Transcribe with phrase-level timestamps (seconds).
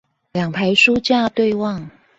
[0.33, 1.91] 兩排書架對望